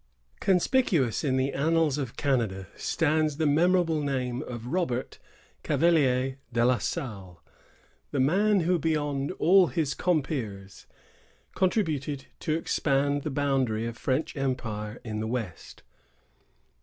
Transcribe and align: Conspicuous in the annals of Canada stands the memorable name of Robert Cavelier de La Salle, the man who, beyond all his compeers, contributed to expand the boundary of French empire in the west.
Conspicuous 0.39 1.23
in 1.23 1.37
the 1.37 1.53
annals 1.53 1.99
of 1.99 2.17
Canada 2.17 2.65
stands 2.75 3.37
the 3.37 3.45
memorable 3.45 4.01
name 4.01 4.41
of 4.41 4.65
Robert 4.65 5.19
Cavelier 5.61 6.37
de 6.51 6.65
La 6.65 6.79
Salle, 6.79 7.39
the 8.09 8.19
man 8.19 8.61
who, 8.61 8.79
beyond 8.79 9.31
all 9.33 9.67
his 9.67 9.93
compeers, 9.93 10.87
contributed 11.53 12.25
to 12.39 12.55
expand 12.55 13.21
the 13.21 13.29
boundary 13.29 13.85
of 13.85 13.95
French 13.95 14.35
empire 14.35 14.99
in 15.03 15.19
the 15.19 15.27
west. 15.27 15.83